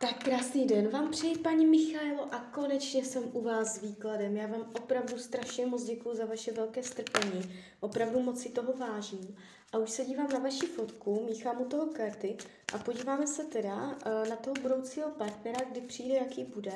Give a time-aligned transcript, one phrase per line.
[0.00, 4.36] Tak krásný den vám přeji, paní Michailo, a konečně jsem u vás s výkladem.
[4.36, 7.64] Já vám opravdu strašně moc děkuji za vaše velké strpení.
[7.80, 9.36] Opravdu moc si toho vážím.
[9.72, 12.36] A už se dívám na vaši fotku, míchám u toho karty
[12.74, 16.74] a podíváme se teda uh, na toho budoucího partnera, kdy přijde, jaký bude.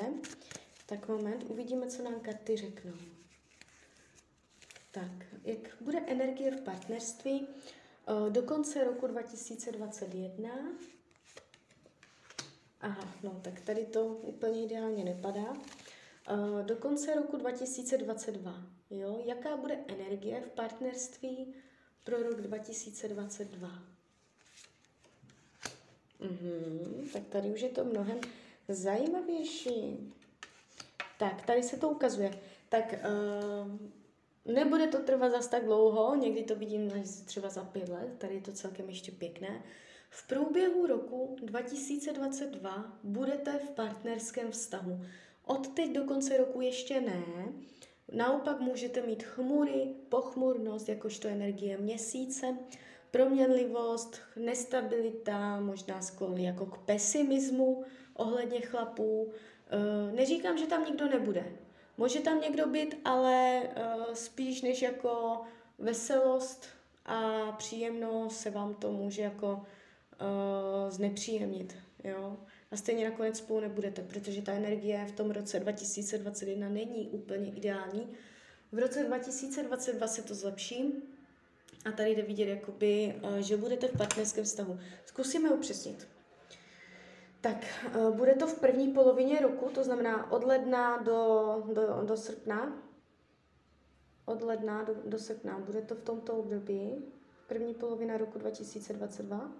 [0.85, 2.93] Tak moment, uvidíme, co nám karty řeknou.
[4.91, 5.11] Tak,
[5.43, 10.49] jak bude energie v partnerství uh, do konce roku 2021?
[12.83, 15.53] Aha, no tak tady to úplně ideálně nepadá.
[16.31, 21.53] Uh, do konce roku 2022, jo, jaká bude energie v partnerství
[22.03, 23.83] pro rok 2022?
[26.19, 28.19] Mhm, tak tady už je to mnohem
[28.67, 30.13] zajímavější.
[31.19, 32.39] Tak, tady se to ukazuje.
[32.69, 36.91] Tak uh, nebude to trvat zas tak dlouho, někdy to vidím
[37.25, 39.63] třeba za pět let, tady je to celkem ještě pěkné.
[40.15, 45.01] V průběhu roku 2022 budete v partnerském vztahu.
[45.45, 47.23] Od teď do konce roku ještě ne.
[48.11, 52.57] Naopak můžete mít chmury, pochmurnost, jakožto energie měsíce,
[53.11, 59.31] proměnlivost, nestabilita, možná sklony jako k pesimismu ohledně chlapů.
[59.67, 61.45] Eh, neříkám, že tam nikdo nebude.
[61.97, 65.41] Může tam někdo být, ale eh, spíš než jako
[65.79, 66.65] veselost
[67.05, 69.65] a příjemnost se vám to může jako
[70.21, 71.75] uh, znepříjemnit.
[72.03, 72.37] Jo?
[72.71, 78.07] A stejně nakonec spolu nebudete, protože ta energie v tom roce 2021 není úplně ideální.
[78.71, 80.93] V roce 2022 se to zlepší
[81.85, 84.79] a tady jde vidět, jakoby, uh, že budete v partnerském vztahu.
[85.05, 86.07] Zkusíme upřesnit.
[87.41, 92.17] Tak, uh, bude to v první polovině roku, to znamená od ledna do, do, do
[92.17, 92.83] srpna.
[94.25, 95.59] Od ledna do, do srpna.
[95.59, 97.05] Bude to v tomto období,
[97.47, 99.51] první polovina roku 2022.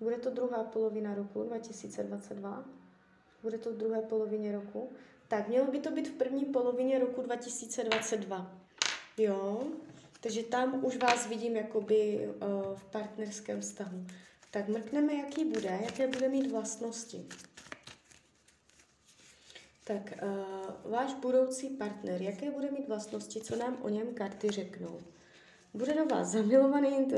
[0.00, 2.64] Bude to druhá polovina roku 2022.
[3.42, 4.92] Bude to v druhé polovině roku.
[5.28, 8.58] Tak, mělo by to být v první polovině roku 2022.
[9.16, 9.62] Jo,
[10.20, 14.06] takže tam už vás vidím jakoby uh, v partnerském vztahu.
[14.50, 17.26] Tak mrkneme, jaký bude, jaké bude mít vlastnosti.
[19.84, 25.00] Tak, uh, váš budoucí partner, jaké bude mít vlastnosti, co nám o něm karty řeknou?
[25.74, 27.16] Bude do vás zamilovaný, to,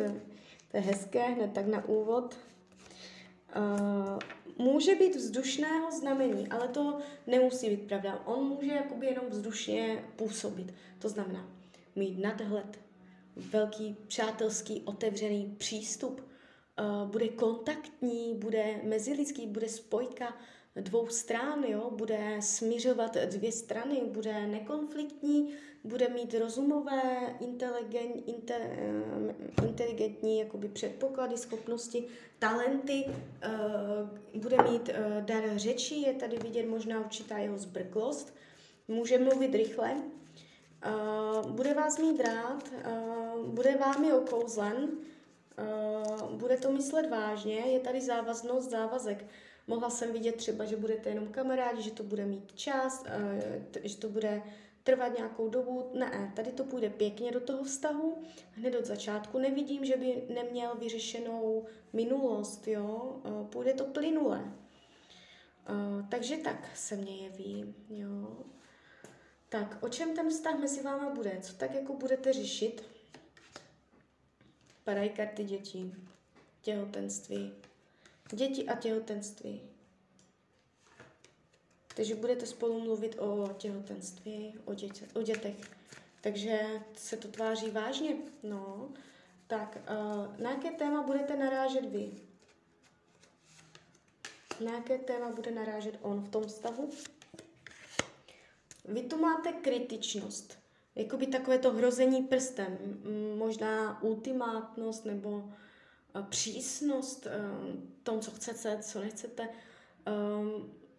[0.71, 2.37] to je hezké, hned tak na úvod.
[3.57, 4.19] Uh,
[4.59, 8.23] může být vzdušného znamení, ale to nemusí být pravda.
[8.27, 10.75] On může jakoby jenom vzdušně působit.
[10.99, 11.49] To znamená
[11.97, 12.79] mít nadhled,
[13.37, 20.37] velký přátelský otevřený přístup, uh, bude kontaktní, bude mezilidský, bude spojka
[20.77, 21.91] dvou stran, jo?
[21.91, 25.55] bude směřovat dvě strany, bude nekonfliktní,
[25.85, 32.05] bude mít rozumové, inteligent, inte, eh, inteligentní jakoby předpoklady, schopnosti,
[32.39, 38.35] talenty, uh, bude mít uh, dar řeči, je tady vidět možná určitá jeho zbrklost,
[38.89, 42.73] může mluvit rychle, uh, bude vás mít rád,
[43.47, 44.89] bude vámi okouzlen,
[46.31, 49.27] bude to myslet vážně, je tady závaznost, závazek.
[49.67, 53.05] Mohla jsem vidět třeba, že budete jenom kamarádi, že to bude mít čas,
[53.85, 54.43] že to bude
[54.91, 55.91] trvat nějakou dobu.
[55.95, 59.39] Ne, tady to půjde pěkně do toho vztahu, hned od začátku.
[59.39, 63.21] Nevidím, že by neměl vyřešenou minulost, jo.
[63.25, 64.53] Eh, půjde to plynule.
[65.69, 68.37] Eh, takže tak se mě jeví, jo.
[69.49, 71.39] Tak, o čem ten vztah mezi váma bude?
[71.43, 72.83] Co tak jako budete řešit?
[74.85, 75.95] Padají karty dětí,
[76.61, 77.53] těhotenství.
[78.33, 79.70] Děti a těhotenství.
[82.01, 85.57] Takže budete spolu mluvit o těhotenství, o, dětě, o dětech.
[86.21, 86.61] Takže
[86.97, 88.17] se to tváří vážně.
[88.43, 88.89] No,
[89.47, 92.11] tak uh, na jaké téma budete narážet vy?
[94.65, 96.91] Na jaké téma bude narážet on v tom vztahu?
[98.85, 100.59] Vy tu máte kritičnost.
[100.95, 102.79] Jakoby takové to hrození prstem.
[103.37, 105.53] Možná ultimátnost nebo uh,
[106.29, 109.49] přísnost uh, tom, co chcete, co nechcete.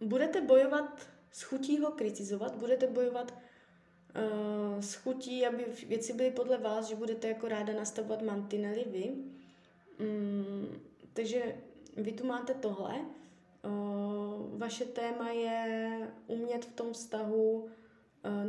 [0.02, 6.58] Budete bojovat s chutí ho kritizovat, budete bojovat uh, s chutí, aby věci byly podle
[6.58, 9.14] vás, že budete jako ráda nastavovat mantinely vy.
[10.00, 10.82] Um,
[11.14, 11.56] takže
[11.98, 12.96] vy tu máte tohle.
[13.00, 15.98] Uh, vaše téma je
[16.28, 17.70] umět v tom vztahu uh,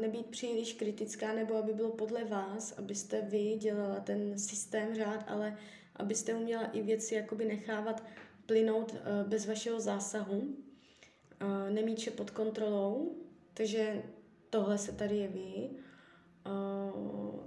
[0.00, 5.59] nebýt příliš kritická, nebo aby bylo podle vás, abyste vy dělala ten systém řád, ale
[5.97, 8.05] abyste uměla i věci jakoby nechávat
[8.47, 8.94] plynout
[9.27, 10.56] bez vašeho zásahu
[11.43, 13.17] uh, nemít vše pod kontrolou,
[13.55, 14.03] takže
[14.50, 15.71] tohle se tady jeví.
[16.47, 17.41] Uh,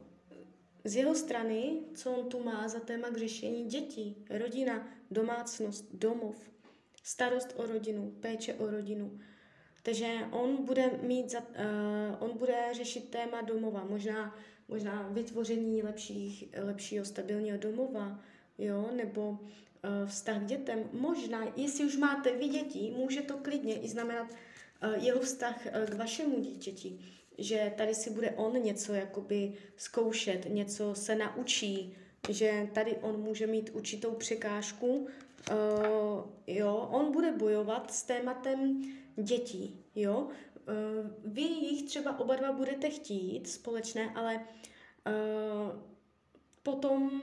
[0.84, 6.52] z jeho strany, co on tu má za téma k řešení dětí, rodina, domácnost, domov,
[7.04, 9.20] starost o rodinu, péče o rodinu.
[9.84, 11.46] Takže on bude mít, za, uh,
[12.20, 14.36] on bude řešit téma domova, možná,
[14.68, 18.20] možná vytvoření lepších, lepšího stabilního domova,
[18.58, 19.38] jo, nebo uh,
[20.06, 20.90] vztah k dětem.
[20.94, 25.86] Možná, jestli už máte vy děti, může to klidně i znamenat uh, jeho vztah uh,
[25.86, 27.00] k vašemu dítěti,
[27.38, 31.96] že tady si bude on něco jakoby zkoušet, něco se naučí,
[32.30, 35.08] že tady on může mít určitou překážku, uh,
[36.48, 38.82] jo, on bude bojovat s tématem
[39.16, 40.28] dětí, jo.
[41.26, 45.82] Vy jich třeba oba dva budete chtít společné, ale uh,
[46.64, 47.22] potom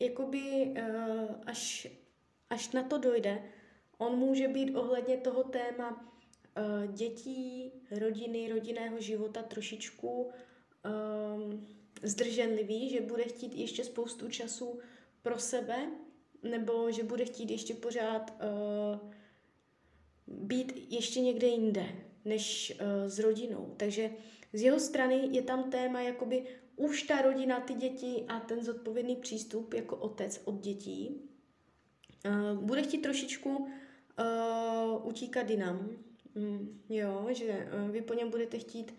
[0.00, 1.86] jakoby uh, až,
[2.50, 3.42] až na to dojde,
[3.98, 10.30] on může být ohledně toho téma uh, dětí, rodiny, rodinného života trošičku
[10.84, 11.66] um,
[12.02, 14.78] zdrženlivý, že bude chtít ještě spoustu času
[15.22, 15.88] pro sebe,
[16.42, 19.10] nebo že bude chtít ještě pořád uh,
[20.26, 21.86] být ještě někde jinde,
[22.24, 23.74] než uh, s rodinou.
[23.76, 24.10] Takže
[24.52, 26.46] z jeho strany je tam téma jakoby
[26.80, 31.20] už ta rodina, ty děti a ten zodpovědný přístup jako otec od dětí.
[32.26, 35.90] Uh, bude chtít trošičku uh, utíkat jinam.
[36.34, 38.94] Mm, jo, že uh, vy po něm budete chtít,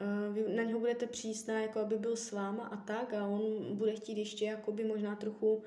[0.00, 3.76] uh, vy na něho budete přísná, jako aby byl s váma a tak a on
[3.76, 5.62] bude chtít ještě jakoby možná trochu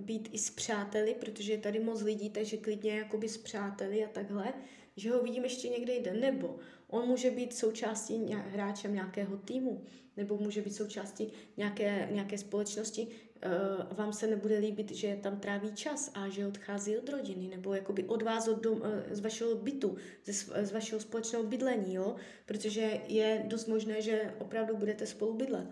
[0.00, 4.08] být i s přáteli, protože je tady moc lidí, takže klidně jakoby s přáteli a
[4.08, 4.52] takhle,
[4.96, 6.58] že ho vidím ještě někde jde, nebo
[6.94, 9.84] on může být součástí hráčem nějakého týmu,
[10.16, 15.74] nebo může být součástí nějaké, nějaké společnosti, uh, vám se nebude líbit, že tam tráví
[15.74, 19.54] čas a že odchází od rodiny, nebo jakoby od vás od dom, uh, z vašeho
[19.54, 22.16] bytu, z, z vašeho společného bydlení, jo?
[22.46, 25.68] protože je dost možné, že opravdu budete spolu bydlet.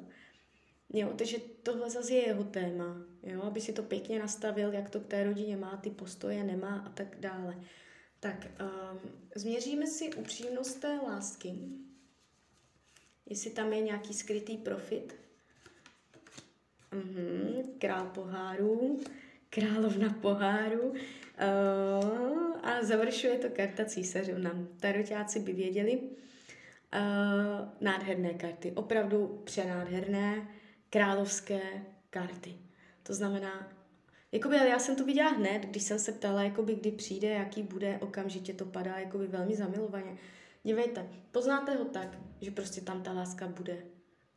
[0.94, 5.00] Jo, takže tohle zase je jeho téma, jo, aby si to pěkně nastavil, jak to
[5.00, 7.56] k té rodině má, ty postoje nemá a tak dále.
[8.22, 9.00] Tak, um,
[9.34, 11.54] změříme si upřímnost té lásky,
[13.26, 15.14] jestli tam je nějaký skrytý profit.
[16.92, 19.00] Mhm, král pohárů,
[19.50, 20.96] královna poháru uh,
[22.62, 24.66] a završuje to karta císařovna.
[24.80, 26.00] Tarotáci by věděli.
[26.00, 26.08] Uh,
[27.80, 30.48] nádherné karty, opravdu přenádherné
[30.90, 31.60] královské
[32.10, 32.56] karty.
[33.02, 33.81] To znamená,
[34.32, 37.62] jakoby, ale já jsem to viděla hned, když jsem se ptala, jakoby, kdy přijde, jaký
[37.62, 40.16] bude, okamžitě to padá jakoby velmi zamilovaně.
[40.64, 43.76] Dívejte, poznáte ho tak, že prostě tam ta láska bude.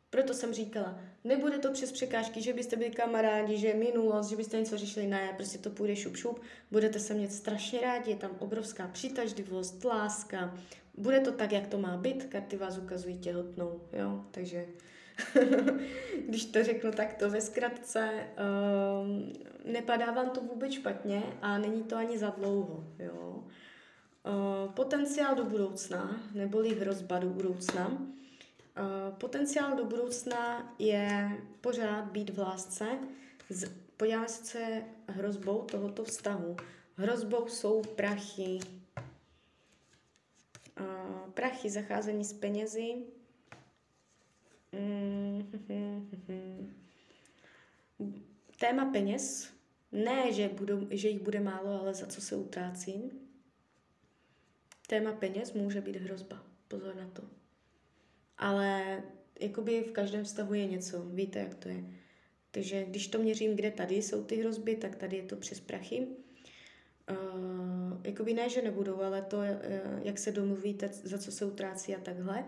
[0.10, 4.36] Proto jsem říkala, nebude to přes překážky, že byste byli kamarádi, že je minulost, že
[4.36, 8.18] byste něco řešili, ne, prostě to půjde šup šup, budete se mít strašně rádi, je
[8.18, 10.58] tam obrovská přitažlivost, láska,
[10.98, 14.66] bude to tak, jak to má být, karty vás ukazují těhotnou, jo, takže
[16.28, 18.28] když to řeknu takto ve zkratce,
[19.02, 19.34] um,
[19.66, 22.84] nepadá vám to vůbec špatně a není to ani za dlouho.
[23.00, 23.44] Jo.
[24.26, 27.88] Uh, potenciál do budoucna, neboli hrozba do budoucna.
[27.88, 31.32] Uh, potenciál do budoucna je
[31.62, 32.86] pořád být v lásce.
[33.50, 36.56] Z, podíváme se, co je hrozbou tohoto vztahu.
[36.96, 38.60] Hrozbou jsou prachy.
[40.80, 42.96] Uh, prachy, zacházení s penězi.
[48.60, 49.54] Téma peněz.
[49.92, 53.12] Ne, že, budu, že jich bude málo, ale za co se utrácím.
[54.88, 56.44] Téma peněz může být hrozba.
[56.68, 57.24] Pozor na to.
[58.38, 59.04] Ale
[59.40, 61.02] jakoby v každém vztahu je něco.
[61.02, 61.84] Víte, jak to je.
[62.52, 66.08] Takže když to měřím, kde tady jsou ty hrozby, tak tady je to přes prachy.
[67.12, 69.44] Uh, jakoby ne, že nebudou, ale to, uh,
[70.04, 72.46] jak se domluvíte, za co se utrácí a takhle.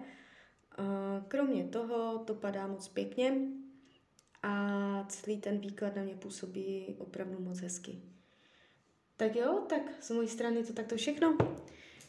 [1.27, 3.37] Kromě toho to padá moc pěkně
[4.43, 8.01] a celý ten výklad na mě působí opravdu moc hezky.
[9.17, 11.37] Tak jo, tak z mojí strany to takto všechno.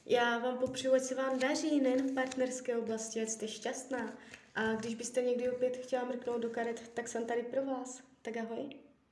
[0.07, 4.19] Já vám popřeju, ať se vám daří nejen v partnerské oblasti, ať jste šťastná.
[4.55, 8.03] A když byste někdy opět chtěla mrknout do karet, tak jsem tady pro vás.
[8.23, 8.88] Tak ahoj.